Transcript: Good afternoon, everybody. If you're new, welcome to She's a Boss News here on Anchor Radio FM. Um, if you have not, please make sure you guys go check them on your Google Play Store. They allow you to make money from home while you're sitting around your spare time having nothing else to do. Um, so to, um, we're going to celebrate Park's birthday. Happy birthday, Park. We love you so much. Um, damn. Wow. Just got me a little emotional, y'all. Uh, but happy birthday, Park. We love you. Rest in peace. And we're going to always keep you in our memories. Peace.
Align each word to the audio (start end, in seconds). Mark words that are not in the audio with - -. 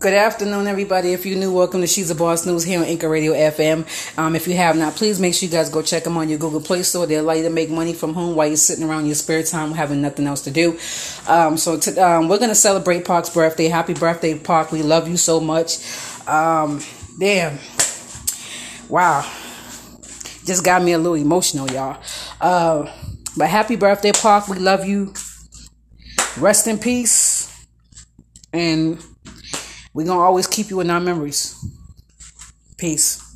Good 0.00 0.14
afternoon, 0.14 0.66
everybody. 0.66 1.12
If 1.12 1.26
you're 1.26 1.38
new, 1.38 1.52
welcome 1.52 1.82
to 1.82 1.86
She's 1.86 2.08
a 2.08 2.14
Boss 2.14 2.46
News 2.46 2.64
here 2.64 2.78
on 2.80 2.86
Anchor 2.86 3.10
Radio 3.10 3.34
FM. 3.34 3.84
Um, 4.16 4.34
if 4.34 4.48
you 4.48 4.56
have 4.56 4.74
not, 4.74 4.94
please 4.94 5.20
make 5.20 5.34
sure 5.34 5.46
you 5.46 5.52
guys 5.52 5.68
go 5.68 5.82
check 5.82 6.04
them 6.04 6.16
on 6.16 6.30
your 6.30 6.38
Google 6.38 6.62
Play 6.62 6.84
Store. 6.84 7.06
They 7.06 7.16
allow 7.16 7.34
you 7.34 7.42
to 7.42 7.50
make 7.50 7.68
money 7.68 7.92
from 7.92 8.14
home 8.14 8.34
while 8.34 8.46
you're 8.46 8.56
sitting 8.56 8.82
around 8.82 9.04
your 9.04 9.14
spare 9.14 9.42
time 9.42 9.72
having 9.72 10.00
nothing 10.00 10.26
else 10.26 10.40
to 10.44 10.50
do. 10.50 10.78
Um, 11.28 11.58
so 11.58 11.78
to, 11.78 11.98
um, 11.98 12.28
we're 12.28 12.38
going 12.38 12.48
to 12.48 12.54
celebrate 12.54 13.04
Park's 13.04 13.28
birthday. 13.28 13.68
Happy 13.68 13.92
birthday, 13.92 14.38
Park. 14.38 14.72
We 14.72 14.82
love 14.82 15.06
you 15.06 15.18
so 15.18 15.38
much. 15.38 15.76
Um, 16.26 16.80
damn. 17.18 17.58
Wow. 18.88 19.30
Just 20.46 20.64
got 20.64 20.82
me 20.82 20.92
a 20.92 20.98
little 20.98 21.16
emotional, 21.16 21.70
y'all. 21.70 22.02
Uh, 22.40 22.90
but 23.36 23.50
happy 23.50 23.76
birthday, 23.76 24.12
Park. 24.12 24.48
We 24.48 24.60
love 24.60 24.86
you. 24.86 25.12
Rest 26.38 26.68
in 26.68 26.78
peace. 26.78 27.54
And 28.54 28.98
we're 29.92 30.06
going 30.06 30.18
to 30.18 30.22
always 30.22 30.46
keep 30.46 30.70
you 30.70 30.80
in 30.80 30.90
our 30.90 31.00
memories. 31.00 31.56
Peace. 32.76 33.29